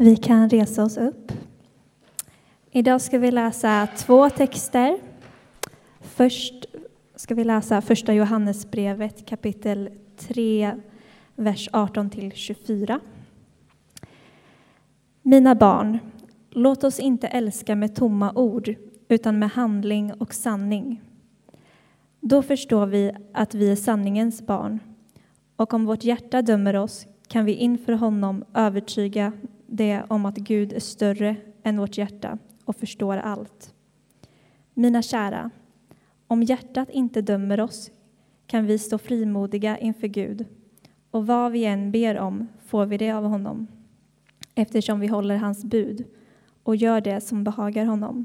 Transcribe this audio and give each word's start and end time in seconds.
Vi 0.00 0.16
kan 0.16 0.48
resa 0.48 0.84
oss 0.84 0.96
upp. 0.96 1.32
Idag 2.70 3.00
ska 3.00 3.18
vi 3.18 3.30
läsa 3.30 3.88
två 3.96 4.30
texter. 4.30 4.98
Först 6.00 6.66
ska 7.16 7.34
vi 7.34 7.44
läsa 7.44 7.80
Första 7.80 8.14
Johannesbrevet 8.14 9.26
kapitel 9.26 9.90
3, 10.16 10.74
vers 11.34 11.70
18-24. 11.72 13.00
Mina 15.22 15.54
barn, 15.54 15.98
låt 16.50 16.84
oss 16.84 17.00
inte 17.00 17.26
älska 17.26 17.76
med 17.76 17.94
tomma 17.94 18.32
ord 18.32 18.74
utan 19.08 19.38
med 19.38 19.50
handling 19.50 20.12
och 20.12 20.34
sanning. 20.34 21.02
Då 22.20 22.42
förstår 22.42 22.86
vi 22.86 23.12
att 23.32 23.54
vi 23.54 23.70
är 23.72 23.76
sanningens 23.76 24.46
barn 24.46 24.80
och 25.56 25.74
om 25.74 25.84
vårt 25.84 26.04
hjärta 26.04 26.42
dömer 26.42 26.76
oss 26.76 27.06
kan 27.28 27.44
vi 27.44 27.54
inför 27.54 27.92
honom 27.92 28.44
övertyga 28.54 29.32
det 29.68 30.02
om 30.08 30.26
att 30.26 30.36
Gud 30.36 30.72
är 30.72 30.80
större 30.80 31.36
än 31.62 31.78
vårt 31.78 31.98
hjärta 31.98 32.38
och 32.64 32.76
förstår 32.76 33.16
allt. 33.16 33.74
Mina 34.74 35.02
kära, 35.02 35.50
om 36.26 36.42
hjärtat 36.42 36.90
inte 36.90 37.22
dömer 37.22 37.60
oss 37.60 37.90
kan 38.46 38.66
vi 38.66 38.78
stå 38.78 38.98
frimodiga 38.98 39.78
inför 39.78 40.06
Gud 40.06 40.46
och 41.10 41.26
vad 41.26 41.52
vi 41.52 41.64
än 41.64 41.92
ber 41.92 42.18
om 42.18 42.48
får 42.64 42.86
vi 42.86 42.96
det 42.96 43.10
av 43.10 43.24
honom 43.24 43.66
eftersom 44.54 45.00
vi 45.00 45.06
håller 45.06 45.36
hans 45.36 45.64
bud 45.64 46.04
och 46.62 46.76
gör 46.76 47.00
det 47.00 47.20
som 47.20 47.44
behagar 47.44 47.84
honom. 47.84 48.24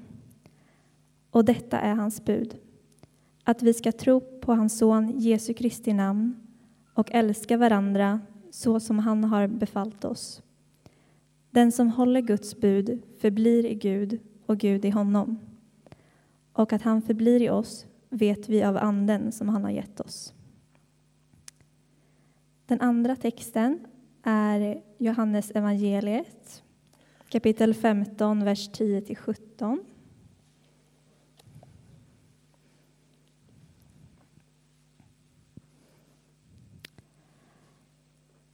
Och 1.29 1.45
detta 1.45 1.79
är 1.79 1.93
hans 1.93 2.25
bud, 2.25 2.55
att 3.43 3.61
vi 3.61 3.73
ska 3.73 3.91
tro 3.91 4.19
på 4.19 4.53
hans 4.53 4.77
son 4.77 5.19
Jesu 5.19 5.53
Kristi 5.53 5.93
namn 5.93 6.35
och 6.93 7.11
älska 7.11 7.57
varandra 7.57 8.21
så 8.51 8.79
som 8.79 8.99
han 8.99 9.23
har 9.23 9.47
befallt 9.47 10.05
oss. 10.05 10.41
Den 11.53 11.71
som 11.71 11.89
håller 11.89 12.21
Guds 12.21 12.59
bud 12.59 13.01
förblir 13.17 13.65
i 13.65 13.75
Gud 13.75 14.19
och 14.45 14.57
Gud 14.57 14.85
i 14.85 14.89
honom. 14.89 15.39
Och 16.53 16.73
att 16.73 16.81
han 16.81 17.01
förblir 17.01 17.41
i 17.41 17.49
oss 17.49 17.85
vet 18.09 18.49
vi 18.49 18.63
av 18.63 18.77
Anden 18.77 19.31
som 19.31 19.49
han 19.49 19.63
har 19.63 19.71
gett 19.71 19.99
oss. 19.99 20.33
Den 22.65 22.81
andra 22.81 23.15
texten 23.15 23.79
är 24.23 24.81
Johannes 24.97 25.51
evangeliet, 25.51 26.63
kapitel 27.29 27.73
15, 27.73 28.43
vers 28.43 28.69
10-17. 28.69 29.77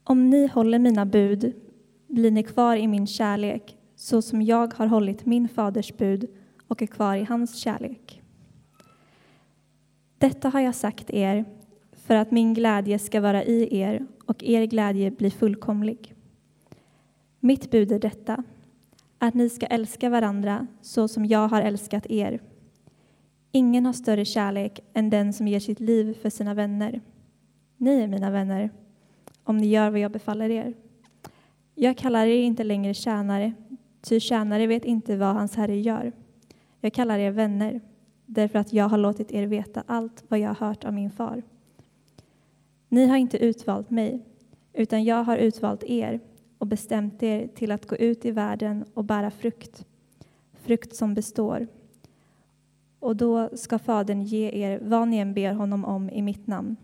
Om 0.04 0.30
ni 0.30 0.48
håller 0.48 0.80
mina 0.80 1.06
bud 1.06 1.69
blir 2.10 2.32
ni 2.32 2.44
kvar 2.44 2.76
i 2.76 2.88
min 2.88 3.08
kärlek 3.08 3.78
så 3.96 4.22
som 4.22 4.42
jag 4.42 4.74
har 4.74 4.88
hållit 4.88 5.26
min 5.26 5.50
faders 5.50 5.98
bud 5.98 6.28
och 6.68 6.82
är 6.82 6.88
kvar 6.88 7.16
i 7.16 7.24
hans 7.24 7.56
kärlek. 7.56 8.22
Detta 10.18 10.50
har 10.50 10.60
jag 10.60 10.76
sagt 10.76 11.10
er 11.10 11.46
för 11.92 12.16
att 12.16 12.32
min 12.32 12.54
glädje 12.54 13.00
ska 13.00 13.22
vara 13.22 13.44
i 13.44 13.78
er 13.80 14.08
och 14.26 14.44
er 14.44 14.66
glädje 14.66 15.12
bli 15.12 15.32
fullkomlig. 15.32 16.16
Mitt 17.40 17.72
bud 17.72 17.92
är 17.92 18.00
detta, 18.00 18.44
att 19.18 19.34
ni 19.34 19.50
ska 19.50 19.66
älska 19.66 20.10
varandra 20.10 20.68
så 20.82 21.08
som 21.08 21.26
jag 21.26 21.48
har 21.48 21.62
älskat 21.62 22.06
er. 22.06 22.40
Ingen 23.52 23.86
har 23.86 23.94
större 23.94 24.26
kärlek 24.26 24.80
än 24.94 25.10
den 25.10 25.34
som 25.34 25.48
ger 25.48 25.60
sitt 25.60 25.80
liv 25.80 26.18
för 26.22 26.30
sina 26.30 26.54
vänner. 26.54 27.02
Ni 27.78 28.02
är 28.02 28.08
mina 28.08 28.32
vänner, 28.32 28.70
om 29.44 29.58
ni 29.58 29.68
gör 29.68 29.90
vad 29.90 30.00
jag 30.00 30.12
befaller 30.12 30.50
er. 30.50 30.74
Jag 31.82 31.98
kallar 31.98 32.26
er 32.26 32.42
inte 32.42 32.64
längre 32.64 32.94
tjänare, 32.94 33.54
ty 34.02 34.20
tjänare 34.20 34.68
vet 34.68 34.86
inte 34.86 35.18
vad 35.18 35.36
hans 35.36 35.56
herre 35.56 35.80
gör. 35.80 36.12
Jag 36.82 36.94
kallar 36.94 37.20
er 37.20 37.32
vänner, 37.32 37.82
därför 38.26 38.60
att 38.60 38.74
jag 38.74 38.90
har 38.90 38.98
låtit 38.98 39.32
er 39.32 39.48
veta 39.48 39.84
allt 39.88 40.24
vad 40.28 40.40
jag 40.40 40.50
har 40.54 40.68
hört 40.68 40.84
av 40.84 40.94
min 40.94 41.12
far. 41.12 41.44
Ni 42.90 43.08
har 43.08 43.18
inte 43.18 43.38
utvalt 43.38 43.90
mig, 43.90 44.26
utan 44.74 45.04
jag 45.04 45.24
har 45.24 45.38
utvalt 45.38 45.84
er 45.84 46.20
och 46.58 46.68
bestämt 46.68 47.24
er 47.24 47.48
till 47.48 47.72
att 47.72 47.88
gå 47.88 47.96
ut 47.96 48.26
i 48.26 48.32
världen 48.32 48.86
och 48.94 49.04
bära 49.04 49.32
frukt, 49.32 49.86
frukt 50.54 50.96
som 50.96 51.14
består. 51.14 51.68
Och 53.00 53.16
då 53.16 53.50
ska 53.58 53.80
Fadern 53.80 54.22
ge 54.22 54.50
er 54.50 54.80
vad 54.84 55.08
ni 55.08 55.18
än 55.18 55.34
ber 55.34 55.54
honom 55.54 55.86
om 55.86 56.10
i 56.10 56.22
mitt 56.22 56.48
namn. 56.48 56.76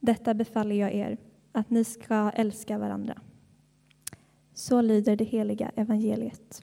Detta 0.00 0.34
befaller 0.34 0.76
jag 0.76 0.94
er, 0.94 1.16
att 1.52 1.70
ni 1.70 1.84
ska 1.84 2.30
älska 2.30 2.78
varandra. 2.78 3.20
Så 4.54 4.82
lyder 4.82 5.16
det 5.16 5.24
heliga 5.24 5.70
evangeliet. 5.76 6.62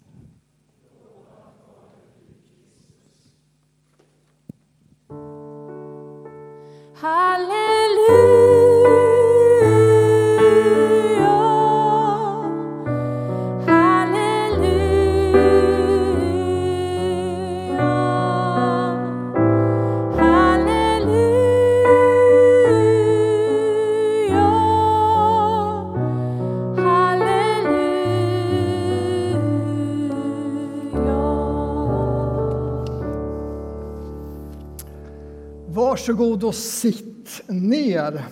Varsågod 35.74 36.44
och 36.44 36.56
sitt 36.56 37.42
ner. 37.48 38.26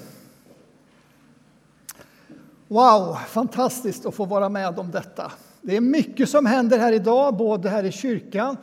Wow, 2.68 3.18
fantastiskt 3.28 4.06
att 4.06 4.16
få 4.16 4.26
vara 4.26 4.50
med 4.50 4.80
om 4.80 4.92
detta. 4.92 5.32
Det 5.62 5.76
är 5.76 5.82
mycket 5.82 6.30
som 6.30 6.46
händer 6.46 6.78
här 6.78 6.92
idag, 6.94 7.38
både 7.38 7.70
här 7.70 7.84
i 7.84 7.92
kyrkan 7.92 8.58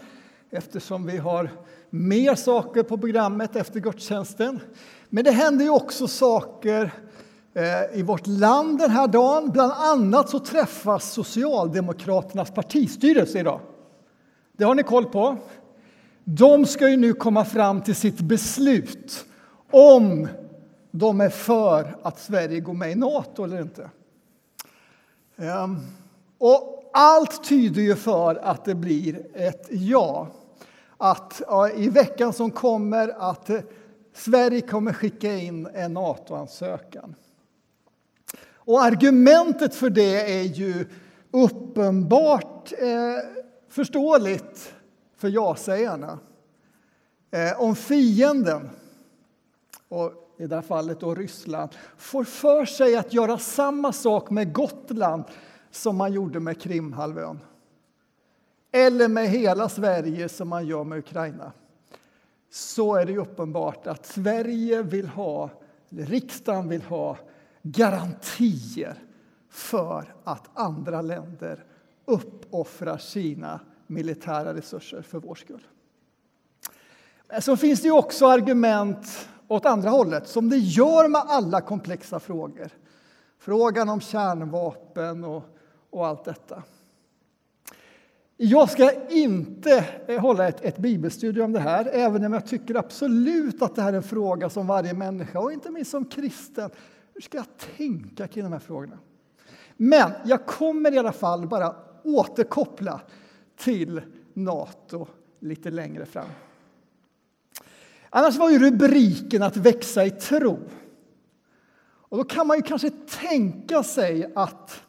eftersom 0.51 1.07
vi 1.07 1.17
har 1.17 1.51
mer 1.91 2.35
saker 2.35 2.83
på 2.83 2.99
programmet 2.99 3.57
efter 3.57 3.81
gudstjänsten. 3.81 4.61
Men 5.09 5.25
det 5.25 5.31
händer 5.31 5.65
ju 5.65 5.71
också 5.71 6.09
saker 6.09 6.93
eh, 7.55 7.99
i 7.99 8.03
vårt 8.03 8.27
land 8.27 8.79
den 8.79 8.91
här 8.91 9.07
dagen. 9.07 9.51
Bland 9.51 9.73
annat 9.73 10.29
så 10.29 10.39
träffas 10.39 11.13
Socialdemokraternas 11.13 12.51
partistyrelse 12.51 13.39
idag. 13.39 13.61
Det 14.53 14.65
har 14.65 14.75
ni 14.75 14.83
koll 14.83 15.05
på. 15.05 15.39
De 16.29 16.67
ska 16.67 16.89
ju 16.89 16.97
nu 16.97 17.13
komma 17.13 17.45
fram 17.45 17.83
till 17.83 17.95
sitt 17.95 18.21
beslut 18.21 19.25
om 19.71 20.29
de 20.91 21.21
är 21.21 21.29
för 21.29 21.97
att 22.03 22.19
Sverige 22.19 22.61
går 22.61 22.75
med 22.75 22.91
i 22.91 22.95
Nato 22.95 23.45
eller 23.45 23.61
inte. 23.61 23.91
Ehm, 25.37 25.77
och 26.39 26.91
allt 26.93 27.45
tyder 27.45 27.83
ju 27.83 27.97
för 27.97 28.35
att 28.35 28.65
det 28.65 28.75
blir 28.75 29.27
ett 29.35 29.67
ja. 29.71 30.29
Att 30.97 31.43
i 31.77 31.89
veckan 31.89 32.33
som 32.33 32.51
kommer 32.51 33.31
att 33.31 33.51
eh, 33.51 33.61
Sverige 34.15 34.61
kommer 34.61 34.93
skicka 34.93 35.35
in 35.35 35.69
en 35.75 35.95
NATO-ansökan. 35.95 37.15
Och 38.55 38.83
argumentet 38.83 39.75
för 39.75 39.91
det 39.91 40.41
är 40.41 40.45
ju 40.45 40.87
uppenbart 41.31 42.73
eh, 42.73 43.43
förståeligt 43.69 44.73
för 45.17 45.29
ja-sägarna. 45.29 46.19
Eh, 47.31 47.61
om 47.61 47.77
fienden, 47.77 48.71
och 49.89 50.13
i 50.39 50.47
det 50.47 50.55
här 50.55 50.63
fallet 50.63 51.01
då 51.01 51.15
Ryssland, 51.15 51.71
får 51.97 52.25
för 52.25 52.65
sig 52.65 52.97
att 52.97 53.13
göra 53.13 53.39
samma 53.39 53.93
sak 53.93 54.31
med 54.31 54.53
Gotland 54.53 55.25
som 55.71 55.97
man 55.97 56.13
gjorde 56.13 56.41
med 56.41 56.61
Krimhalvön 56.61 57.41
eller 58.73 59.09
med 59.09 59.29
hela 59.29 59.69
Sverige 59.69 60.29
som 60.29 60.49
man 60.49 60.67
gör 60.67 60.85
med 60.85 60.99
Ukraina 60.99 61.53
så 62.51 62.95
är 62.95 63.07
det 63.07 63.19
uppenbart 63.19 63.87
att 63.87 64.07
Sverige 64.07 64.83
vill 64.83 65.09
ha, 65.09 65.51
eller 65.89 66.07
riksdagen 66.07 66.69
vill 66.69 66.83
ha 66.83 67.19
garantier 67.63 69.03
för 69.49 70.15
att 70.25 70.51
andra 70.55 71.03
länder 71.03 71.65
uppoffrar 72.05 72.99
sina 72.99 73.61
militära 73.87 74.55
resurser 74.55 75.03
för 75.03 75.19
vår 75.19 75.35
skull. 75.35 75.67
Men 77.29 77.43
så 77.43 77.57
finns 77.57 77.83
det 77.83 77.91
också 77.91 78.27
argument 78.27 79.29
åt 79.49 79.67
andra 79.67 79.91
hållet, 79.91 80.29
som 80.29 80.51
det 80.51 80.57
gör 80.57 81.09
med 81.09 81.23
alla 81.27 81.61
komplexa 81.61 82.21
frågor. 82.21 82.69
Frågan 83.39 83.89
om 83.89 84.01
kärnvapen 84.01 85.25
och, 85.25 85.43
och 85.91 86.07
allt 86.07 86.25
detta. 86.25 86.63
Jag 88.37 88.71
ska 88.71 89.09
inte 89.11 89.85
eh, 90.07 90.21
hålla 90.21 90.49
ett, 90.49 90.65
ett 90.65 90.79
bibelstudium 90.79 91.45
om 91.45 91.53
det 91.53 91.61
här, 91.61 91.89
även 91.93 92.25
om 92.25 92.33
jag 92.33 92.47
tycker 92.47 92.75
absolut 92.75 93.63
att 93.63 93.75
det 93.75 93.83
här 93.83 93.93
är 93.93 93.97
en 93.97 94.03
fråga 94.03 94.51
som 94.51 94.67
varje 94.67 94.95
människa, 94.95 95.39
och 95.39 95.53
inte 95.53 95.71
minst 95.71 95.91
som 95.91 96.05
kristen, 96.05 96.71
hur 97.15 97.21
ska 97.21 97.39
jag 97.39 97.47
tänka 97.77 98.29
kring 98.29 98.45
de 98.45 98.53
här 98.53 98.59
frågorna? 98.59 98.99
Men 99.77 100.11
jag 100.25 100.47
kommer 100.47 100.95
i 100.95 100.99
alla 100.99 101.13
fall 101.13 101.47
bara 101.47 101.77
återkoppla 102.03 103.01
till 103.57 104.03
Nato 104.35 105.07
lite 105.41 105.71
längre 105.71 106.07
fram. 106.07 106.29
Annars 108.11 108.37
var 108.37 108.51
ju 108.51 108.59
rubriken 108.59 109.43
att 109.43 109.57
växa 109.57 110.07
i 110.07 110.11
tro. 110.11 110.59
Och 112.09 112.19
då 112.19 112.25
kan 112.25 112.47
man 112.47 112.57
ju 112.57 112.63
kanske 112.63 112.91
tänka 112.91 113.83
sig 113.83 114.33
att, 114.35 114.83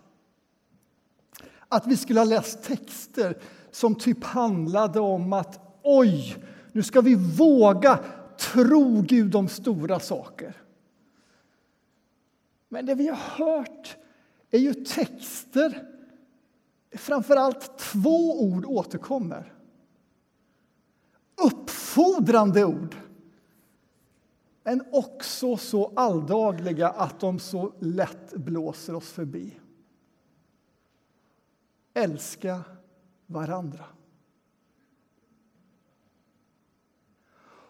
att 1.68 1.88
vi 1.88 1.98
skulle 1.98 2.20
ha 2.20 2.26
läst 2.26 2.64
texter 2.64 3.38
som 3.72 3.96
typ 3.96 4.24
handlade 4.24 5.00
om 5.00 5.34
att 5.34 5.80
oj, 5.84 6.38
nu 6.72 6.84
ska 6.84 7.02
vi 7.02 7.16
våga 7.16 8.00
tro 8.38 9.02
Gud 9.02 9.36
om 9.36 9.48
stora 9.48 10.00
saker. 10.00 10.54
Men 12.70 12.86
det 12.86 12.96
vi 12.96 13.08
har 13.08 13.46
hört 13.46 13.98
är 14.52 14.60
ju 14.60 14.74
texter 14.74 15.97
framför 16.98 17.36
allt 17.36 17.78
två 17.78 18.42
ord 18.42 18.66
återkommer. 18.66 19.54
Uppfordrande 21.44 22.66
ord, 22.66 22.96
men 24.64 24.84
också 24.92 25.58
så 25.58 25.92
alldagliga 25.96 26.90
att 26.90 27.20
de 27.20 27.40
så 27.40 27.74
lätt 27.80 28.34
blåser 28.34 28.96
oss 28.96 29.12
förbi. 29.12 29.60
Älska 31.94 32.62
varandra. 33.26 33.86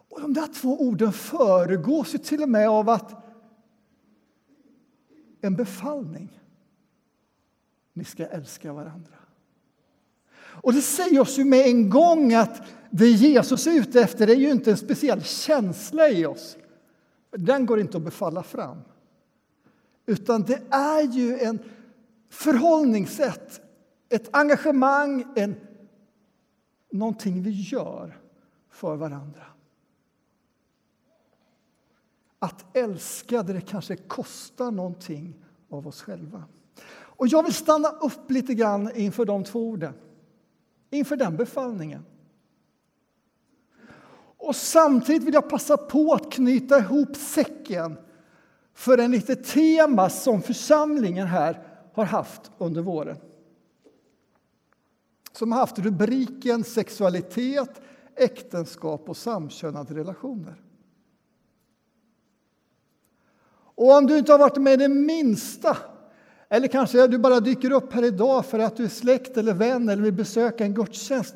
Och 0.10 0.22
de 0.22 0.34
där 0.34 0.54
två 0.54 0.82
orden 0.82 1.14
föregås 1.14 2.14
ju 2.14 2.18
till 2.18 2.44
och 2.44 2.50
med 2.50 2.70
av 2.70 2.90
att 2.90 3.28
en 5.42 5.56
befallning. 5.56 6.40
Ni 7.98 8.04
ska 8.04 8.26
älska 8.26 8.74
varandra. 8.74 9.16
Och 10.38 10.74
det 10.74 10.82
säger 10.82 11.20
oss 11.20 11.40
ju 11.40 11.46
med 11.46 11.66
en 11.66 11.90
gång 11.90 12.34
att 12.34 12.62
det 12.90 13.08
Jesus 13.08 13.68
är 13.68 13.72
ute 13.72 14.02
efter 14.02 14.28
är 14.28 14.36
ju 14.36 14.50
inte 14.50 14.72
en 14.72 14.78
speciell 14.78 15.24
känsla 15.24 16.10
i 16.10 16.26
oss. 16.26 16.58
Den 17.32 17.66
går 17.66 17.80
inte 17.80 17.98
att 17.98 18.04
befalla 18.04 18.44
fram. 18.44 18.78
Utan 20.06 20.42
det 20.42 20.62
är 20.70 21.02
ju 21.02 21.40
en 21.40 21.60
förhållningssätt, 22.30 23.62
ett 24.10 24.30
engagemang, 24.32 25.26
en, 25.36 25.56
någonting 26.92 27.44
vi 27.44 27.52
gör 27.52 28.20
för 28.70 28.96
varandra. 28.96 29.46
Att 32.40 32.78
älska 32.78 33.44
där 33.44 33.54
det 33.54 33.62
kanske 33.62 33.96
kostar 33.96 34.72
någonting 34.72 35.44
av 35.70 35.88
oss 35.88 36.02
själva. 36.02 36.44
Och 37.18 37.28
jag 37.28 37.44
vill 37.44 37.54
stanna 37.54 37.90
upp 37.90 38.31
lite 38.31 38.54
grann 38.54 38.92
inför 38.96 39.25
de 39.25 39.44
två 39.44 39.69
orden, 39.69 39.94
inför 40.90 41.16
den 41.16 41.38
befallningen. 41.38 42.06
Och 44.38 44.56
samtidigt 44.56 45.24
vill 45.24 45.34
jag 45.34 45.50
passa 45.50 45.78
på 45.78 46.14
att 46.14 46.31
knyta 46.31 46.80
ihop 46.80 47.16
säcken 47.16 47.98
för 48.74 48.98
en 48.98 49.12
litet 49.12 49.46
tema 49.46 50.10
som 50.10 50.42
församlingen 50.42 51.28
här 51.28 51.64
har 51.94 52.06
haft 52.06 52.52
under 52.58 52.81
våren. 52.81 53.18
Som 55.31 55.52
har 55.52 55.60
haft 55.60 55.80
rubriken 55.80 56.64
sexualitet, 56.64 57.81
äktenskap 58.16 59.10
och 59.10 59.18
samkönade 59.18 59.96
relationer. 59.96 60.62
Och 63.75 63.98
om 63.98 64.06
du 64.06 64.18
inte 64.18 64.31
har 64.31 64.40
varit 64.40 64.58
med 64.58 64.80
det 64.80 64.88
minsta 64.88 65.78
eller 66.50 66.68
kanske 66.68 67.08
du 67.08 67.18
bara 67.18 67.40
dyker 67.40 67.72
upp 67.72 67.94
här 67.94 68.06
idag 68.06 68.46
för 68.46 68.60
att 68.60 68.76
du 68.76 68.84
är 68.84 68.90
släkt 68.90 69.38
eller 69.38 69.54
vän 69.54 69.90
eller 69.90 70.04
vill 70.04 70.14
besöka 70.14 70.66
en 70.66 70.74
gudstjänst 70.74 71.36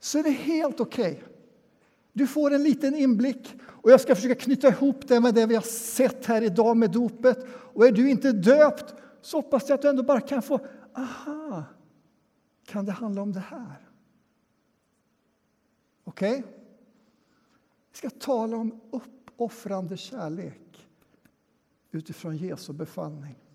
så 0.00 0.18
är 0.18 0.22
det 0.22 0.30
helt 0.30 0.80
okej. 0.80 1.12
Okay. 1.12 1.24
Du 2.12 2.26
får 2.26 2.50
en 2.50 2.62
liten 2.62 2.94
inblick 2.94 3.54
och 3.64 3.90
jag 3.90 4.00
ska 4.00 4.14
försöka 4.14 4.34
knyta 4.34 4.68
ihop 4.68 5.08
det 5.08 5.20
med 5.20 5.34
det 5.34 5.46
vi 5.46 5.54
har 5.54 5.62
sett 5.62 6.26
här 6.26 6.42
idag 6.42 6.76
med 6.76 6.90
dopet. 6.90 7.46
Och 7.50 7.86
är 7.86 7.92
du 7.92 8.10
inte 8.10 8.32
döpt 8.32 8.94
så 9.20 9.36
hoppas 9.36 9.68
jag 9.68 9.74
att 9.74 9.82
du 9.82 9.88
ändå 9.88 10.02
bara 10.02 10.20
kan 10.20 10.42
få, 10.42 10.60
aha, 10.94 11.64
kan 12.66 12.84
det 12.84 12.92
handla 12.92 13.22
om 13.22 13.32
det 13.32 13.40
här? 13.40 13.88
Okej? 16.04 16.38
Okay? 16.38 16.42
Vi 17.90 17.98
ska 17.98 18.10
tala 18.10 18.56
om 18.56 18.80
uppoffrande 18.90 19.96
kärlek 19.96 20.88
utifrån 21.90 22.36
Jesu 22.36 22.72
befallning. 22.72 23.47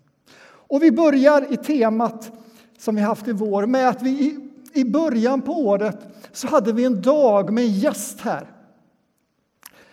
Och 0.66 0.82
vi 0.82 0.92
börjar 0.92 1.52
i 1.52 1.56
temat 1.56 2.32
som 2.78 2.94
vi 2.94 3.02
haft 3.02 3.28
i 3.28 3.32
vår 3.32 3.66
med 3.66 3.88
att 3.88 4.02
vi 4.02 4.10
i, 4.10 4.50
i 4.72 4.84
början 4.84 5.42
på 5.42 5.52
året 5.52 5.98
så 6.32 6.48
hade 6.48 6.72
vi 6.72 6.84
en 6.84 7.02
dag 7.02 7.52
med 7.52 7.64
en 7.64 7.72
gäst 7.72 8.20
här 8.20 8.50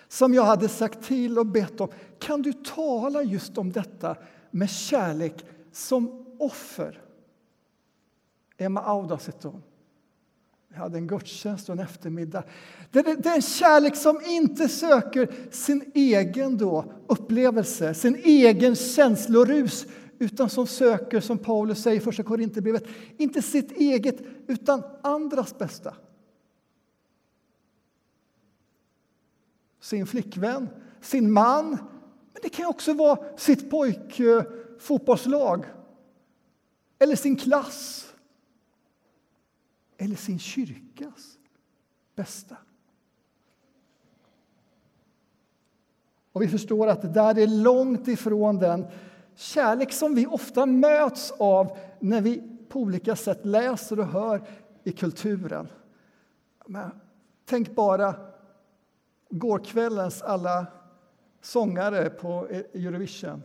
som 0.07 0.33
jag 0.33 0.43
hade 0.43 0.67
sagt 0.67 1.03
till 1.03 1.39
och 1.39 1.45
bett 1.45 1.81
om. 1.81 1.89
Kan 2.19 2.41
du 2.41 2.53
tala 2.53 3.23
just 3.23 3.57
om 3.57 3.71
detta 3.71 4.15
med 4.51 4.69
kärlek 4.69 5.45
som 5.71 6.25
offer? 6.39 7.01
Emma 8.57 8.81
Audaseton. 8.81 9.63
Vi 10.67 10.77
hade 10.77 10.97
en 10.97 11.07
gudstjänst 11.07 11.69
och 11.69 11.73
en 11.75 11.79
eftermiddag. 11.79 12.43
Det 12.91 12.99
är 12.99 13.35
en 13.35 13.41
kärlek 13.41 13.95
som 13.95 14.21
inte 14.25 14.69
söker 14.69 15.31
sin 15.51 15.91
egen 15.93 16.57
då 16.57 16.85
upplevelse, 17.07 17.93
sin 17.93 18.15
egen 18.15 18.75
känslorus 18.75 19.85
utan 20.21 20.49
som 20.49 20.67
söker, 20.67 21.19
som 21.19 21.37
Paulus 21.37 21.81
säger 21.83 21.97
i 21.97 22.03
Första 22.03 22.23
Korinthierbrevet, 22.23 22.83
inte 23.17 23.41
sitt 23.41 23.71
eget 23.71 24.21
utan 24.47 24.83
andras 25.01 25.57
bästa. 25.57 25.95
Sin 29.79 30.07
flickvän, 30.07 30.69
sin 31.01 31.31
man, 31.31 31.69
men 32.33 32.41
det 32.41 32.49
kan 32.49 32.65
också 32.65 32.93
vara 32.93 33.37
sitt 33.37 33.69
pojkfotbollslag 33.69 35.59
eh, 35.59 35.71
eller 36.99 37.15
sin 37.15 37.35
klass 37.35 38.13
eller 39.97 40.15
sin 40.15 40.39
kyrkas 40.39 41.39
bästa. 42.15 42.57
Och 46.31 46.41
vi 46.41 46.47
förstår 46.47 46.87
att 46.87 47.01
det 47.01 47.07
där 47.07 47.39
är 47.39 47.47
långt 47.47 48.07
ifrån 48.07 48.57
den 48.57 48.85
Kärlek 49.35 49.93
som 49.93 50.15
vi 50.15 50.27
ofta 50.27 50.65
möts 50.65 51.33
av 51.37 51.77
när 51.99 52.21
vi 52.21 52.43
på 52.69 52.79
olika 52.79 53.15
sätt 53.15 53.45
läser 53.45 53.99
och 53.99 54.07
hör 54.07 54.41
i 54.83 54.91
kulturen. 54.91 55.67
Men 56.65 56.91
tänk 57.45 57.75
bara 57.75 58.15
gårkvällens 59.29 60.21
alla 60.21 60.65
sångare 61.41 62.09
på 62.09 62.47
Eurovision. 62.73 63.43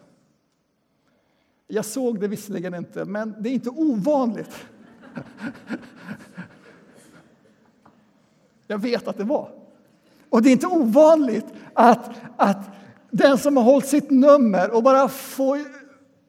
Jag 1.66 1.84
såg 1.84 2.20
det 2.20 2.28
visserligen 2.28 2.74
inte, 2.74 3.04
men 3.04 3.34
det 3.38 3.48
är 3.48 3.52
inte 3.52 3.70
ovanligt. 3.70 4.56
Jag 8.66 8.78
vet 8.78 9.08
att 9.08 9.18
det 9.18 9.24
var. 9.24 9.50
Och 10.30 10.42
det 10.42 10.48
är 10.48 10.52
inte 10.52 10.66
ovanligt 10.66 11.46
att, 11.72 12.10
att 12.36 12.58
den 13.10 13.38
som 13.38 13.56
har 13.56 13.64
hållit 13.64 13.86
sitt 13.86 14.10
nummer 14.10 14.74
och 14.74 14.82
bara 14.82 15.08
får 15.08 15.58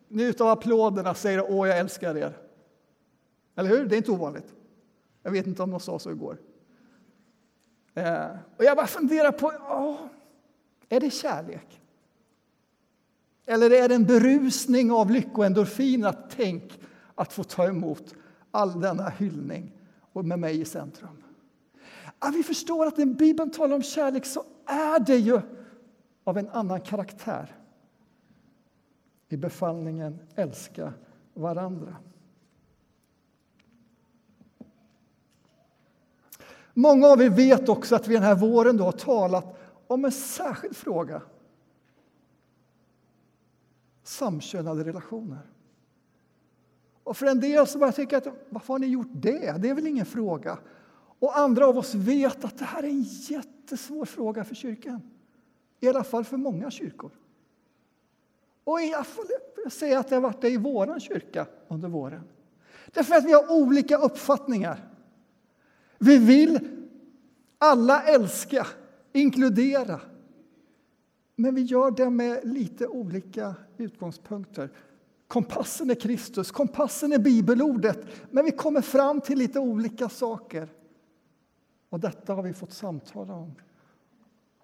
njut 0.08 0.42
av 0.42 0.48
applåderna 0.48 1.14
säger 1.14 1.52
åh, 1.52 1.68
jag 1.68 1.80
älskar 1.80 2.18
er. 2.18 2.38
Eller 3.56 3.70
hur? 3.70 3.86
Det 3.86 3.96
är 3.96 3.98
inte 3.98 4.12
ovanligt. 4.12 4.54
Jag 5.24 5.32
vet 5.32 5.48
inte 5.48 5.64
om 5.64 5.72
de 5.72 5.80
sa 5.80 6.00
så 6.00 6.12
igår. 6.12 6.38
Eh, 7.94 8.28
och 8.58 8.64
jag 8.64 8.78
bara 8.78 8.88
funderar 8.88 9.32
på, 9.32 9.52
åh, 9.70 9.98
är 10.90 11.00
det 11.00 11.10
kärlek? 11.10 11.82
Eller 13.46 13.72
är 13.72 13.90
det 13.90 13.96
en 13.96 14.06
berusning 14.06 14.92
av 14.92 15.12
lyckoendorfin 15.12 16.06
att 16.06 16.30
tänk 16.30 16.80
att 17.16 17.34
få 17.34 17.44
ta 17.44 17.68
emot 17.68 18.16
all 18.52 18.82
denna 18.82 19.10
hyllning 19.10 19.74
och 20.14 20.26
med 20.26 20.40
mig 20.40 20.62
i 20.62 20.66
centrum? 20.66 21.24
Att 22.20 22.36
vi 22.36 22.44
förstår 22.44 22.86
att 22.86 22.98
när 22.98 23.06
Bibeln 23.06 23.52
talar 23.52 23.76
om 23.76 23.84
kärlek 23.84 24.26
så 24.26 24.44
är 24.66 25.00
det 25.00 25.18
ju 25.18 25.42
av 26.24 26.38
en 26.38 26.50
annan 26.50 26.82
karaktär 26.82 27.56
i 29.30 29.38
befallningen 29.38 30.20
älska 30.36 30.94
varandra. 31.34 31.96
Många 36.74 37.08
av 37.08 37.22
er 37.22 37.30
vet 37.30 37.70
också 37.70 37.96
att 37.96 38.08
vi 38.08 38.14
den 38.14 38.24
här 38.24 38.36
våren 38.36 38.78
då 38.78 38.84
har 38.84 38.92
talat 38.92 39.60
om 39.88 40.06
en 40.06 40.12
särskild 40.12 40.76
fråga. 40.76 41.22
Samkönade 44.04 44.84
relationer. 44.84 45.40
Och 47.04 47.18
för 47.18 47.26
en 47.26 47.40
del 47.40 47.68
så 47.68 47.80
bara 47.80 47.92
tycker 47.92 48.18
att 48.18 48.28
varför 48.50 48.74
har 48.74 48.80
ni 48.80 48.88
gjort 48.88 49.08
det? 49.12 49.62
Det 49.62 49.70
är 49.70 49.74
väl 49.74 49.88
ingen 49.88 50.06
fråga. 50.06 50.60
Och 51.20 51.38
andra 51.38 51.68
av 51.68 51.78
oss 51.78 51.96
vet 51.96 52.46
att 52.46 52.58
det 52.58 52.66
här 52.66 52.84
är 52.84 52.88
en 52.88 53.02
jättesvår 53.04 54.06
fråga 54.06 54.44
för 54.44 54.56
kyrkan. 54.56 55.02
I 55.80 55.88
alla 55.88 56.04
fall 56.04 56.24
för 56.24 56.38
många 56.38 56.72
kyrkor. 56.72 57.12
Och 58.68 58.82
i 58.82 58.94
alla 58.94 59.04
fall, 59.04 59.26
jag 59.64 59.72
säger 59.72 59.98
att 59.98 60.08
det 60.08 60.16
har 60.16 60.22
varit 60.22 60.42
det 60.42 60.50
i 60.50 60.58
vår 60.58 61.00
kyrka 61.00 61.48
under 61.68 61.90
våren. 61.90 62.24
Därför 62.94 63.16
att 63.16 63.26
vi 63.26 63.34
har 63.34 63.52
olika 63.52 63.98
uppfattningar. 63.98 64.90
Vi 65.98 66.18
vill 66.18 66.60
alla 67.58 68.04
älska, 68.04 68.68
inkludera. 69.14 70.00
Men 71.36 71.56
vi 71.56 71.62
gör 71.62 71.92
det 71.92 72.10
med 72.10 72.40
lite 72.44 72.88
olika 72.88 73.56
utgångspunkter. 73.78 74.70
Kompassen 75.28 75.90
är 75.90 75.96
Kristus, 75.96 76.52
kompassen 76.52 77.14
är 77.14 77.20
bibelordet, 77.20 78.00
men 78.32 78.46
vi 78.46 78.52
kommer 78.52 78.82
fram 78.82 79.22
till 79.22 79.38
lite 79.38 79.60
olika 79.60 80.10
saker. 80.10 80.70
Och 81.90 82.00
detta 82.00 82.34
har 82.34 82.44
vi 82.44 82.54
fått 82.54 82.74
samtala 82.74 83.34
om. 83.34 83.56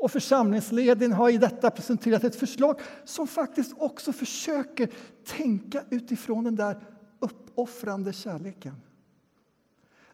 Och 0.03 0.11
församlingsledningen 0.11 1.17
har 1.17 1.29
i 1.29 1.37
detta 1.37 1.71
presenterat 1.71 2.23
ett 2.23 2.35
förslag 2.35 2.79
som 3.05 3.27
faktiskt 3.27 3.73
också 3.77 4.13
försöker 4.13 4.89
tänka 5.25 5.83
utifrån 5.89 6.43
den 6.43 6.55
där 6.55 6.79
uppoffrande 7.19 8.13
kärleken. 8.13 8.81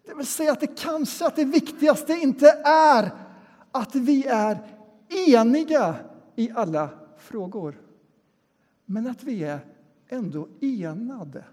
Det 0.05 0.13
vill 0.13 0.25
säga 0.25 0.51
att 0.51 0.59
det 0.59 0.79
kanske 0.79 1.25
att 1.25 1.35
det 1.35 1.45
viktigaste 1.45 2.13
inte 2.13 2.49
är 2.65 3.11
att 3.71 3.95
vi 3.95 4.25
är 4.25 4.57
eniga 5.27 5.95
i 6.35 6.51
alla 6.55 6.89
frågor, 7.17 7.81
men 8.85 9.07
att 9.07 9.23
vi 9.23 9.43
är 9.43 9.59
ändå 10.07 10.47
enade. 10.61 11.43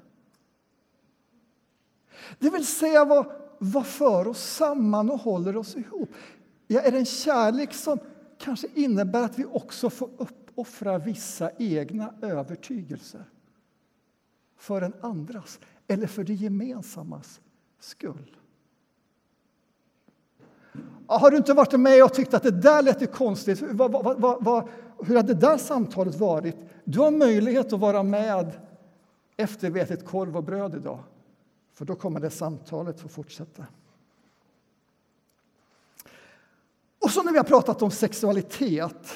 Det 2.39 2.51
vill 2.51 2.67
säga 2.67 3.05
vad, 3.05 3.33
vad 3.59 3.87
för 3.87 4.29
oss 4.29 4.43
samman 4.43 5.11
och 5.11 5.21
håller 5.21 5.57
oss 5.57 5.77
ihop. 5.77 6.11
Ja, 6.67 6.81
är 6.81 6.93
det 6.93 6.99
en 6.99 7.07
kärlek 7.07 7.75
som 7.75 7.99
kanske 8.39 8.67
innebär 8.75 9.23
att 9.23 9.39
vi 9.39 9.45
också 9.45 9.91
får 9.91 10.11
uppoffra 10.17 10.99
vissa 10.99 11.51
egna 11.59 12.15
övertygelser 12.23 13.25
för 14.57 14.83
en 14.83 14.95
andras 15.01 15.61
eller 15.87 16.07
för 16.07 16.25
det 16.25 16.35
gemensammas 16.35 17.41
skull. 17.81 18.37
Har 21.07 21.31
du 21.31 21.37
inte 21.37 21.53
varit 21.53 21.81
med 21.81 22.05
och 22.05 22.15
tyckt 22.15 22.35
att 22.35 22.43
det 22.43 22.51
där 22.51 22.83
lät 22.83 23.13
konstigt? 23.13 23.63
Vad, 23.63 23.93
vad, 23.93 24.45
vad, 24.45 24.69
hur 25.05 25.17
hade 25.17 25.35
det 25.35 25.41
där 25.41 25.59
samtalet 25.59 26.15
varit? 26.15 26.57
Du 26.85 26.99
har 26.99 27.11
möjlighet 27.11 27.73
att 27.73 27.81
vara 27.81 28.03
med 28.03 28.53
efter 29.37 29.71
vi 29.71 29.81
ätit 29.81 30.05
korv 30.05 30.37
och 30.37 30.45
bröd 30.45 30.75
idag. 30.75 30.99
För 31.73 31.85
då 31.85 31.95
kommer 31.95 32.21
det 32.21 32.31
samtalet 32.31 33.01
få 33.01 33.09
fortsätta. 33.09 33.67
Också 37.17 37.25
när 37.25 37.33
vi 37.33 37.39
har 37.39 37.45
pratat 37.45 37.83
om 37.83 37.91
sexualitet 37.91 39.15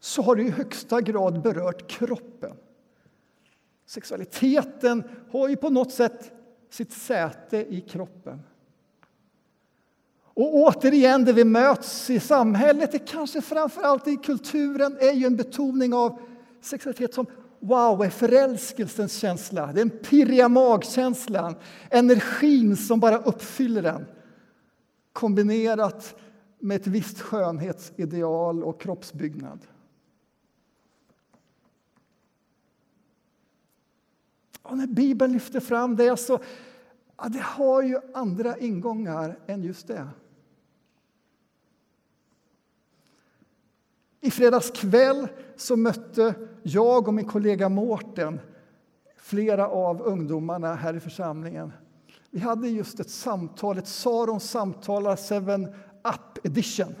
så 0.00 0.22
har 0.22 0.36
det 0.36 0.42
i 0.42 0.50
högsta 0.50 1.00
grad 1.00 1.42
berört 1.42 1.90
kroppen. 1.90 2.56
Sexualiteten 3.86 5.02
har 5.30 5.48
ju 5.48 5.56
på 5.56 5.70
något 5.70 5.92
sätt 5.92 6.32
sitt 6.70 6.92
säte 6.92 7.56
i 7.56 7.80
kroppen. 7.80 8.42
Och 10.24 10.54
återigen, 10.54 11.24
det 11.24 11.32
vi 11.32 11.44
möts 11.44 12.10
i 12.10 12.20
samhället, 12.20 12.92
det 12.92 12.98
kanske 12.98 13.40
framför 13.40 13.82
allt 13.82 14.08
i 14.08 14.16
kulturen, 14.16 14.96
är 15.00 15.12
ju 15.12 15.26
en 15.26 15.36
betoning 15.36 15.94
av 15.94 16.18
sexualitet 16.60 17.14
som 17.14 17.26
wow, 17.60 18.04
är 18.04 18.10
förälskelsens 18.10 19.16
känsla. 19.16 19.72
Den 19.72 19.90
pirriga 19.90 20.48
magkänslan, 20.48 21.54
energin 21.90 22.76
som 22.76 23.00
bara 23.00 23.18
uppfyller 23.18 23.82
den. 23.82 24.06
Kombinerat 25.12 26.16
med 26.58 26.76
ett 26.76 26.86
visst 26.86 27.20
skönhetsideal 27.20 28.64
och 28.64 28.80
kroppsbyggnad. 28.80 29.66
Och 34.62 34.78
när 34.78 34.86
Bibeln 34.86 35.32
lyfter 35.32 35.60
fram 35.60 35.96
det 35.96 36.16
så 36.16 36.38
ja, 37.16 37.28
det 37.28 37.42
har 37.42 37.82
ju 37.82 38.00
andra 38.14 38.58
ingångar 38.58 39.38
än 39.46 39.62
just 39.62 39.86
det. 39.86 40.08
I 44.20 44.30
fredags 44.30 44.70
kväll 44.70 45.28
så 45.56 45.76
mötte 45.76 46.34
jag 46.62 47.08
och 47.08 47.14
min 47.14 47.28
kollega 47.28 47.68
Mårten 47.68 48.40
flera 49.16 49.68
av 49.68 50.02
ungdomarna 50.02 50.74
här 50.74 50.94
i 50.94 51.00
församlingen. 51.00 51.72
Vi 52.30 52.40
hade 52.40 52.68
just 52.68 53.00
ett 53.00 53.10
samtal, 53.10 53.78
ett 53.78 53.88
Sarons 53.88 54.50
samtal, 54.50 55.16
Seven 55.16 55.74
app-edition, 56.06 56.94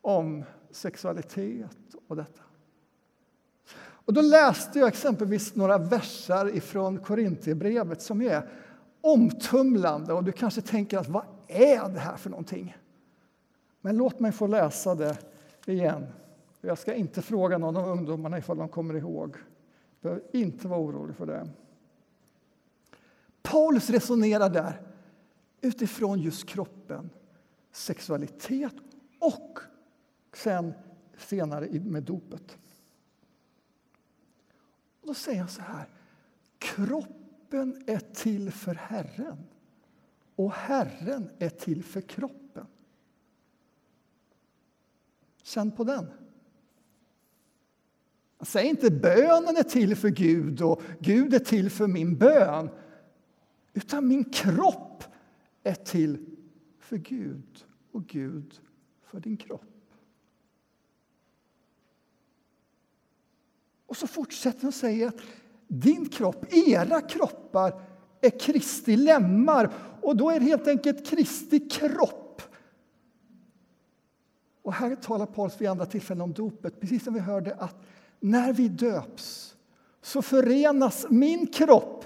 om 0.00 0.44
sexualitet 0.70 1.94
och 2.08 2.16
detta. 2.16 2.42
Och 3.76 4.12
då 4.12 4.20
läste 4.20 4.78
jag 4.78 4.88
exempelvis 4.88 5.54
några 5.54 5.78
versar 5.78 6.60
från 6.60 6.98
Korintierbrevet 6.98 8.02
som 8.02 8.22
är 8.22 8.48
omtumlande. 9.00 10.12
Och 10.12 10.24
du 10.24 10.32
kanske 10.32 10.60
tänker 10.60 10.98
att 10.98 11.08
vad 11.08 11.24
är 11.48 11.88
det 11.88 12.00
här 12.00 12.16
för 12.16 12.30
någonting? 12.30 12.76
Men 13.80 13.96
låt 13.96 14.20
mig 14.20 14.32
få 14.32 14.46
läsa 14.46 14.94
det 14.94 15.18
igen. 15.66 16.06
Jag 16.60 16.78
ska 16.78 16.94
inte 16.94 17.22
fråga 17.22 17.58
någon 17.58 17.76
av 17.76 17.88
ungdomarna 17.88 18.38
ifall 18.38 18.56
de 18.56 18.68
kommer 18.68 18.94
ihåg. 18.94 19.36
Du 20.00 20.08
behöver 20.08 20.22
inte 20.32 20.68
vara 20.68 20.80
orolig 20.80 21.16
för 21.16 21.26
det. 21.26 21.48
Paulus 23.42 23.90
resonerar 23.90 24.48
där 24.48 24.80
utifrån 25.60 26.18
just 26.18 26.48
kroppen, 26.48 27.10
sexualitet 27.74 28.74
och 29.18 29.58
sen 30.32 30.72
senare 31.18 31.80
med 31.80 32.02
dopet. 32.02 32.58
Och 35.00 35.06
då 35.06 35.14
säger 35.14 35.38
jag 35.38 35.50
så 35.50 35.62
här. 35.62 35.88
Kroppen 36.58 37.84
är 37.86 37.98
till 37.98 38.52
för 38.52 38.74
Herren 38.74 39.38
och 40.36 40.52
Herren 40.52 41.30
är 41.38 41.48
till 41.48 41.84
för 41.84 42.00
kroppen. 42.00 42.66
Känn 45.42 45.70
på 45.70 45.84
den. 45.84 46.06
Säg 48.40 48.66
inte 48.66 48.90
bönen 48.90 49.56
är 49.56 49.62
till 49.62 49.96
för 49.96 50.08
Gud 50.08 50.62
och 50.62 50.82
Gud 51.00 51.34
är 51.34 51.38
till 51.38 51.70
för 51.70 51.86
min 51.86 52.18
bön. 52.18 52.68
Utan 53.72 54.08
min 54.08 54.24
kropp 54.24 55.04
är 55.62 55.74
till 55.74 56.33
för 56.84 56.96
Gud 56.96 57.64
och 57.92 58.06
Gud 58.06 58.60
för 59.04 59.20
din 59.20 59.36
kropp. 59.36 59.60
Och 63.86 63.96
så 63.96 64.06
fortsätter 64.06 64.60
han 64.60 64.68
och 64.68 64.74
säger 64.74 65.08
att 65.08 65.20
din 65.68 66.08
kropp, 66.08 66.54
era 66.54 67.00
kroppar, 67.00 67.82
är 68.20 68.38
Kristi 68.40 68.96
lemmar. 68.96 69.72
Och 70.02 70.16
då 70.16 70.30
är 70.30 70.40
det 70.40 70.46
helt 70.46 70.68
enkelt 70.68 71.06
Kristi 71.06 71.68
kropp 71.68 72.24
och 74.64 74.72
här 74.72 74.96
talar 74.96 75.26
Paulus 75.26 75.60
vid 75.60 75.68
andra 75.68 75.86
tillfällen 75.86 76.20
om 76.20 76.32
dopet, 76.32 76.80
precis 76.80 77.04
som 77.04 77.14
vi 77.14 77.20
hörde 77.20 77.54
att 77.54 77.76
när 78.20 78.52
vi 78.52 78.68
döps 78.68 79.56
så 80.02 80.22
förenas 80.22 81.06
min 81.10 81.46
kropp 81.46 82.04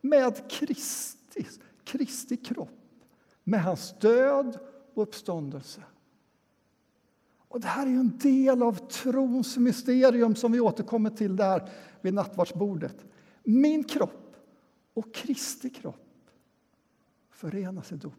med 0.00 0.50
Kristi, 0.50 1.46
Kristi 1.84 2.36
kropp, 2.36 2.81
med 3.44 3.62
hans 3.62 3.94
död 3.98 4.58
och 4.94 5.02
uppståndelse. 5.02 5.82
Och 7.48 7.60
det 7.60 7.66
här 7.66 7.86
är 7.86 7.90
en 7.90 8.18
del 8.18 8.62
av 8.62 8.88
trons 8.88 9.56
mysterium 9.56 10.34
som 10.34 10.52
vi 10.52 10.60
återkommer 10.60 11.10
till 11.10 11.36
där 11.36 11.70
vid 12.00 12.14
nattvardsbordet. 12.14 13.04
Min 13.42 13.84
kropp 13.84 14.36
och 14.94 15.14
Kristi 15.14 15.70
kropp 15.70 16.30
förenas 17.30 17.92
i 17.92 17.96
dopet. 17.96 18.18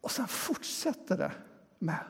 Och 0.00 0.10
sen 0.10 0.26
fortsätter 0.26 1.16
det 1.16 1.32
med 1.78 2.04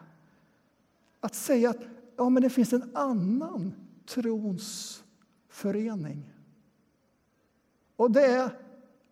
att 1.21 1.35
säga 1.35 1.71
att 1.71 1.81
ja, 2.17 2.29
men 2.29 2.43
det 2.43 2.51
finns 2.51 2.73
en 2.73 2.97
annan 2.97 3.75
trons 4.07 5.03
förening. 5.49 6.33
Och 7.97 8.11
det 8.11 8.27
är 8.27 8.64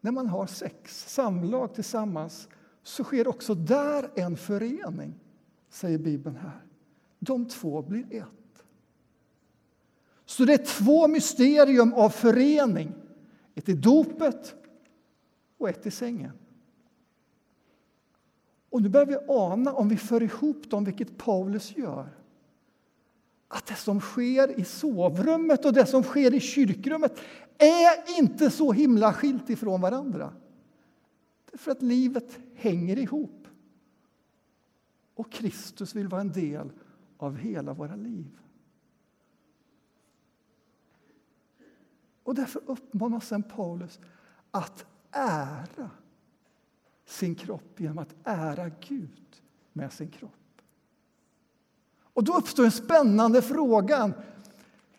när 0.02 0.12
man 0.12 0.26
har 0.26 0.46
sex, 0.46 1.12
samlag 1.12 1.74
tillsammans, 1.74 2.48
så 2.82 3.04
sker 3.04 3.28
också 3.28 3.54
där 3.54 4.10
en 4.14 4.36
förening, 4.36 5.14
säger 5.70 5.98
Bibeln 5.98 6.36
här. 6.36 6.64
De 7.18 7.48
två 7.48 7.82
blir 7.82 8.06
ett. 8.10 8.64
Så 10.24 10.44
det 10.44 10.52
är 10.52 10.64
två 10.64 11.08
mysterium 11.08 11.94
av 11.94 12.10
förening. 12.10 12.92
Ett 13.54 13.68
i 13.68 13.74
dopet 13.74 14.54
och 15.58 15.68
ett 15.68 15.86
i 15.86 15.90
sängen. 15.90 16.32
Och 18.70 18.82
nu 18.82 18.88
börjar 18.88 19.06
vi 19.06 19.16
ana, 19.28 19.72
om 19.72 19.88
vi 19.88 19.96
för 19.96 20.22
ihop 20.22 20.70
dem, 20.70 20.84
vilket 20.84 21.18
Paulus 21.18 21.76
gör 21.76 22.21
att 23.52 23.66
det 23.66 23.74
som 23.74 24.00
sker 24.00 24.60
i 24.60 24.64
sovrummet 24.64 25.64
och 25.64 25.72
det 25.72 25.86
som 25.86 26.02
sker 26.02 26.34
i 26.34 26.40
kyrkrummet 26.40 27.20
är 27.58 28.18
inte 28.18 28.50
så 28.50 28.72
himla 28.72 29.12
skilt 29.12 29.50
ifrån 29.50 29.80
varandra. 29.80 30.32
Därför 31.50 31.70
att 31.70 31.82
livet 31.82 32.38
hänger 32.54 32.98
ihop. 32.98 33.46
Och 35.14 35.32
Kristus 35.32 35.94
vill 35.94 36.08
vara 36.08 36.20
en 36.20 36.32
del 36.32 36.72
av 37.16 37.36
hela 37.36 37.72
våra 37.72 37.96
liv. 37.96 38.38
Och 42.22 42.34
därför 42.34 42.62
uppmanar 42.66 43.20
sen 43.20 43.42
Paulus 43.42 44.00
att 44.50 44.86
ära 45.10 45.90
sin 47.04 47.34
kropp 47.34 47.80
genom 47.80 47.98
att 47.98 48.14
ära 48.24 48.70
Gud 48.80 49.42
med 49.72 49.92
sin 49.92 50.10
kropp. 50.10 50.41
Och 52.14 52.24
då 52.24 52.36
uppstår 52.36 52.64
en 52.64 52.70
spännande 52.70 53.42
fråga 53.42 54.12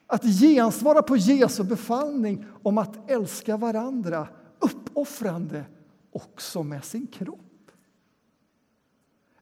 att 0.07 0.23
gensvara 0.23 1.01
på 1.01 1.17
Jesu 1.17 1.63
befallning 1.63 2.45
om 2.63 2.77
att 2.77 3.09
älska 3.09 3.57
varandra 3.57 4.27
uppoffrande 4.59 5.65
också 6.11 6.63
med 6.63 6.85
sin 6.85 7.07
kropp. 7.07 7.39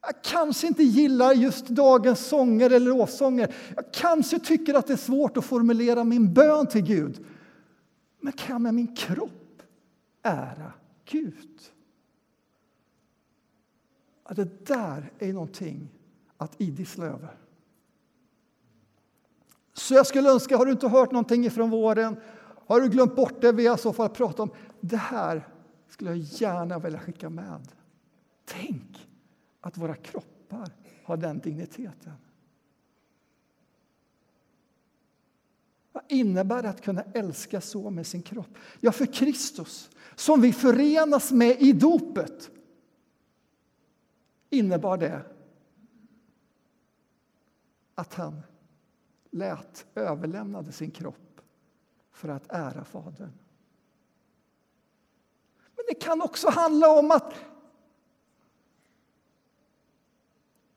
Jag 0.02 0.24
kanske 0.24 0.68
inte 0.68 0.84
gillar 0.84 1.34
just 1.34 1.68
dagens 1.68 2.28
sånger 2.28 2.70
eller 2.70 2.86
lovsånger. 2.86 3.56
Jag 3.76 3.94
kanske 3.94 4.40
tycker 4.40 4.74
att 4.74 4.88
det 4.88 4.94
är 4.94 4.98
svårt 4.98 5.38
att 5.38 5.46
formulera 5.46 6.04
min 6.04 6.34
bön 6.34 6.68
till 6.68 6.82
Gud. 6.82 7.26
Men 8.20 8.34
kan 8.34 8.54
jag 8.54 8.62
med 8.62 8.74
min 8.74 8.96
kropp 8.96 9.62
ära 10.22 10.74
Gud? 11.06 11.62
Ja, 14.28 14.34
det 14.34 14.68
där 14.68 15.12
är 15.20 15.34
någonting 15.34 15.90
att 16.38 16.62
idissla 16.62 17.06
över. 17.06 17.41
Så 19.74 19.94
jag 19.94 20.08
skulle 20.08 20.30
önska, 20.30 20.58
har 20.58 20.66
du 20.66 20.72
inte 20.72 20.88
hört 20.88 21.12
någonting 21.12 21.46
ifrån 21.46 21.70
våren, 21.70 22.16
har 22.68 22.82
du 22.82 22.90
glömt 22.90 23.16
bort 23.16 23.42
det 23.42 23.52
vi 23.52 23.68
har 23.68 23.78
så 23.78 23.94
fall 23.94 24.10
pratat 24.10 24.40
om, 24.40 24.52
det 24.80 24.98
här 24.98 25.48
skulle 25.88 26.10
jag 26.10 26.20
gärna 26.20 26.80
vilja 26.80 27.00
skicka 27.00 27.30
med. 27.30 27.68
Tänk 28.46 29.10
att 29.62 29.78
våra 29.78 29.96
kroppar 29.96 30.72
har 31.04 31.18
den 31.18 31.40
digniteten. 31.40 32.14
Vad 35.92 36.04
innebär 36.08 36.62
det 36.62 36.70
att 36.70 36.82
kunna 36.82 37.04
älska 37.14 37.62
så 37.62 37.90
med 37.90 38.08
sin 38.08 38.22
kropp? 38.22 38.58
Ja, 38.80 38.92
för 38.92 39.06
Kristus, 39.06 39.90
som 40.16 40.42
vi 40.42 40.54
förenas 40.54 41.32
med 41.32 41.62
i 41.62 41.74
dopet 41.74 42.50
innebar 44.50 44.98
det 44.98 45.22
att 47.96 48.14
han 48.14 48.42
lät, 49.32 49.86
överlämnade 49.96 50.72
sin 50.72 50.92
kropp 50.92 51.42
för 52.12 52.30
att 52.30 52.52
ära 52.52 52.84
Fadern. 52.84 53.32
Men 55.76 55.86
det 55.88 55.96
kan 55.96 56.22
också 56.22 56.50
handla 56.50 57.00
om 57.00 57.12
att 57.12 57.34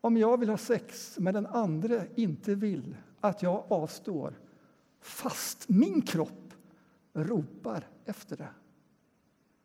om 0.01 0.17
jag 0.17 0.41
vill 0.41 0.49
ha 0.49 0.59
sex 0.59 1.19
men 1.19 1.35
den 1.35 1.47
andra 1.47 2.07
inte 2.15 2.55
vill, 2.55 2.97
att 3.21 3.43
jag 3.43 3.65
avstår 3.69 4.41
fast 5.01 5.69
min 5.69 6.03
kropp 6.03 6.55
ropar 7.13 7.89
efter 8.05 8.37
det. 8.37 8.49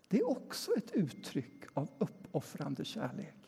Det 0.08 0.20
är 0.20 0.30
också 0.30 0.72
ett 0.78 0.92
uttryck 0.92 1.64
av 1.74 1.90
uppoffrande 1.98 2.86
kärlek. 2.86 3.39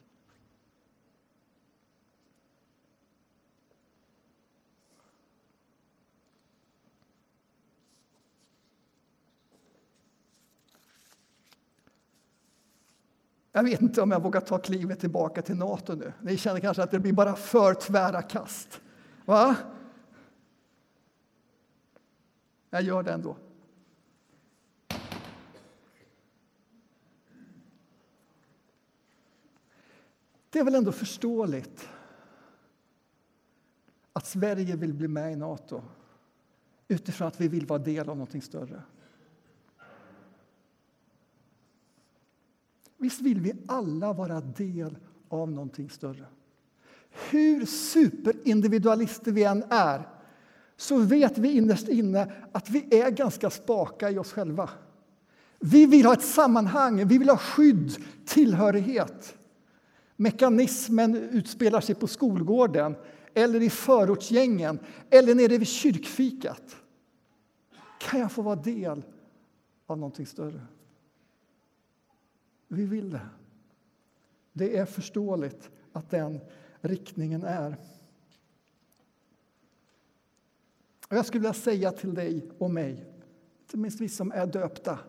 Jag 13.51 13.63
vet 13.63 13.81
inte 13.81 14.01
om 14.01 14.11
jag 14.11 14.23
vågar 14.23 14.41
ta 14.41 14.57
klivet 14.57 14.99
tillbaka 14.99 15.41
till 15.41 15.55
Nato 15.55 15.95
nu. 15.95 16.13
Ni 16.21 16.37
känner 16.37 16.59
kanske 16.59 16.83
att 16.83 16.91
det 16.91 16.99
blir 16.99 17.13
bara 17.13 17.35
för 17.35 17.73
tvära 17.73 18.21
kast. 18.21 18.81
Va? 19.25 19.55
Jag 22.69 22.81
gör 22.81 23.03
det 23.03 23.11
ändå. 23.11 23.37
Det 30.49 30.59
är 30.59 30.63
väl 30.63 30.75
ändå 30.75 30.91
förståeligt 30.91 31.89
att 34.13 34.25
Sverige 34.25 34.75
vill 34.75 34.93
bli 34.93 35.07
med 35.07 35.33
i 35.33 35.35
Nato 35.35 35.81
utifrån 36.87 37.27
att 37.27 37.41
vi 37.41 37.47
vill 37.47 37.65
vara 37.65 37.79
del 37.79 38.09
av 38.09 38.17
någonting 38.17 38.41
större. 38.41 38.81
Visst 43.01 43.21
vill 43.21 43.41
vi 43.41 43.53
alla 43.67 44.13
vara 44.13 44.41
del 44.41 44.97
av 45.29 45.51
någonting 45.51 45.89
större. 45.89 46.25
Hur 47.29 47.65
superindividualister 47.65 49.31
vi 49.31 49.43
än 49.43 49.63
är 49.69 50.07
så 50.77 50.97
vet 50.97 51.37
vi 51.37 51.51
innerst 51.51 51.87
inne 51.87 52.31
att 52.51 52.69
vi 52.69 52.99
är 52.99 53.11
ganska 53.11 53.49
spaka 53.49 54.09
i 54.11 54.17
oss 54.17 54.31
själva. 54.31 54.69
Vi 55.59 55.85
vill 55.85 56.05
ha 56.05 56.13
ett 56.13 56.23
sammanhang, 56.23 57.07
vi 57.07 57.17
vill 57.17 57.29
ha 57.29 57.37
skydd, 57.37 57.95
tillhörighet. 58.25 59.37
Mekanismen 60.15 61.15
utspelar 61.15 61.81
sig 61.81 61.95
på 61.95 62.07
skolgården 62.07 62.95
eller 63.33 63.61
i 63.61 63.69
förortsgängen 63.69 64.79
eller 65.09 65.35
nere 65.35 65.57
vid 65.57 65.67
kyrkfikat. 65.67 66.75
Kan 67.99 68.19
jag 68.19 68.31
få 68.31 68.41
vara 68.41 68.55
del 68.55 69.03
av 69.87 69.97
någonting 69.97 70.25
större? 70.25 70.61
Vi 72.73 72.85
vill 72.85 73.09
det. 73.09 73.29
Det 74.53 74.77
är 74.77 74.85
förståeligt 74.85 75.69
att 75.91 76.09
den 76.09 76.39
riktningen 76.81 77.43
är. 77.43 77.77
Och 81.07 81.17
jag 81.17 81.25
skulle 81.25 81.41
vilja 81.41 81.53
säga 81.53 81.91
till 81.91 82.13
dig 82.13 82.51
och 82.57 82.71
mig, 82.71 83.05
inte 83.61 83.77
minst 83.77 84.01
vi 84.01 84.09
som 84.09 84.31
är 84.31 84.47
döpta 84.47 84.99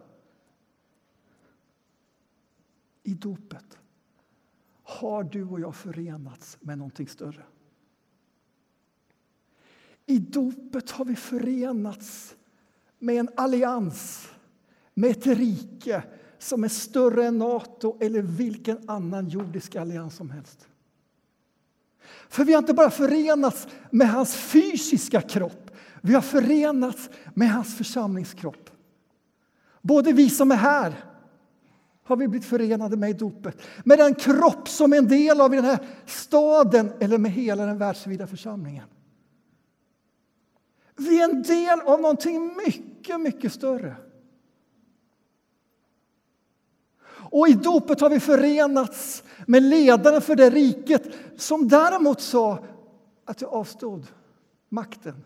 i 3.03 3.15
dopet 3.15 3.79
har 4.83 5.25
du 5.25 5.45
och 5.45 5.61
jag 5.61 5.75
förenats 5.75 6.59
med 6.61 6.79
någonting 6.79 7.09
större. 7.09 7.43
I 10.07 10.19
dopet 10.19 10.91
har 10.91 11.05
vi 11.05 11.17
förenats 11.17 12.37
med 12.99 13.17
en 13.17 13.29
allians, 13.37 14.29
med 14.95 15.11
ett 15.11 15.27
rike 15.27 16.05
som 16.43 16.65
är 16.65 16.69
större 16.69 17.27
än 17.27 17.39
Nato 17.39 17.97
eller 18.01 18.23
vilken 18.23 18.89
annan 18.89 19.29
jordisk 19.29 19.77
allians 19.77 20.17
som 20.17 20.31
helst. 20.31 20.69
För 22.29 22.45
vi 22.45 22.53
har 22.53 22.59
inte 22.59 22.75
bara 22.75 22.91
förenats 22.91 23.69
med 23.91 24.11
hans 24.11 24.35
fysiska 24.35 25.21
kropp, 25.21 25.71
vi 26.01 26.15
har 26.15 26.21
förenats 26.21 27.11
med 27.35 27.51
hans 27.51 27.77
församlingskropp. 27.77 28.71
Både 29.83 30.13
vi 30.13 30.31
som 30.31 30.51
är 30.51 30.57
här 30.57 31.05
har 32.05 32.17
vi 32.17 32.29
blivit 32.29 32.49
förenade 32.49 32.97
med 32.97 33.11
i 33.11 33.13
dopet, 33.13 33.63
med 33.85 33.99
den 33.99 34.15
kropp 34.15 34.69
som 34.69 34.93
är 34.93 34.97
en 34.97 35.09
del 35.09 35.41
av 35.41 35.51
den 35.51 35.65
här 35.65 35.79
staden 36.07 36.93
eller 37.01 37.19
med 37.19 37.31
hela 37.31 37.67
den 37.67 37.79
världsvida 37.79 38.27
församlingen. 38.27 38.89
Vi 40.97 41.21
är 41.21 41.25
en 41.25 41.43
del 41.43 41.81
av 41.81 42.01
någonting 42.01 42.57
mycket, 42.67 43.21
mycket 43.21 43.53
större. 43.53 43.97
Och 47.33 47.49
i 47.49 47.53
dopet 47.53 48.01
har 48.01 48.11
vi 48.11 48.21
förenats 48.21 49.23
med 49.47 49.63
ledaren 49.63 50.21
för 50.21 50.37
det 50.37 50.51
riket 50.51 51.03
som 51.37 51.69
däremot 51.69 52.21
sa 52.21 52.65
att 53.25 53.41
jag 53.41 53.51
avstod 53.51 54.07
makten. 54.69 55.25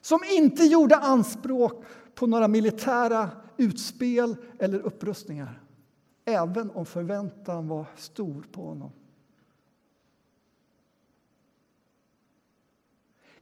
Som 0.00 0.20
inte 0.36 0.64
gjorde 0.64 0.96
anspråk 0.96 1.84
på 2.14 2.26
några 2.26 2.48
militära 2.48 3.30
utspel 3.56 4.36
eller 4.58 4.78
upprustningar 4.78 5.62
även 6.24 6.70
om 6.70 6.86
förväntan 6.86 7.68
var 7.68 7.86
stor 7.96 8.44
på 8.52 8.62
honom. 8.62 8.90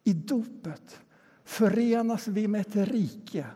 I 0.04 0.12
dopet 0.12 1.00
förenas 1.44 2.28
vi 2.28 2.48
med 2.48 2.60
ett 2.60 2.76
rike 2.76 3.46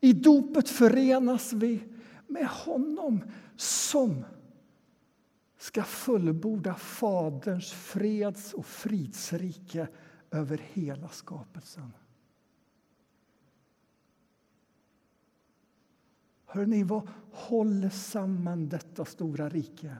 i 0.00 0.12
dopet 0.12 0.68
förenas 0.68 1.52
vi 1.52 1.82
med 2.26 2.46
honom 2.46 3.20
som 3.56 4.24
ska 5.58 5.82
fullborda 5.82 6.74
Faderns 6.74 7.72
freds 7.72 8.54
och 8.54 8.66
fridsrike 8.66 9.88
över 10.30 10.60
hela 10.72 11.08
skapelsen. 11.08 11.92
Hör 16.44 16.66
ni, 16.66 16.82
vad 16.82 17.08
håller 17.32 17.90
samman 17.90 18.68
detta 18.68 19.04
stora 19.04 19.48
rike? 19.48 19.96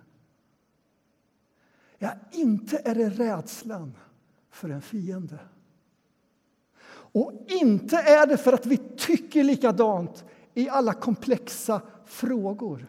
Ja, 1.99 2.13
inte 2.33 2.83
är 2.85 2.95
det 2.95 3.11
rädslan 3.11 3.93
för 4.51 4.69
en 4.69 4.83
fiende. 4.83 5.39
Och 7.13 7.33
inte 7.47 7.97
är 7.97 8.27
det 8.27 8.37
för 8.37 8.53
att 8.53 8.67
vi 8.67 8.77
tycker 8.77 9.45
likadant 9.45 10.25
i 10.55 10.69
alla 10.69 10.95
komplexa 10.95 11.83
frågor. 12.05 12.87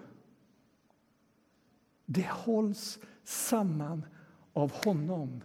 Det 2.05 2.27
hålls 2.29 2.99
samman 3.23 4.05
av 4.53 4.71
honom 4.85 5.43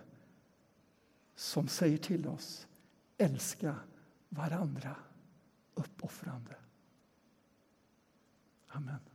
som 1.34 1.68
säger 1.68 1.98
till 1.98 2.26
oss 2.26 2.66
älska 3.18 3.76
varandra 4.28 4.96
uppoffrande. 5.74 6.56
Amen. 8.68 9.05